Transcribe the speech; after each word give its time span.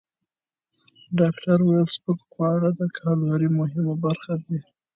ډاکټره 1.17 1.63
وویل، 1.65 1.87
سپک 1.93 2.19
خواړه 2.31 2.69
د 2.79 2.81
کالورۍ 2.97 3.49
مهمه 3.59 3.93
برخه 4.03 4.33
دي. 4.45 4.59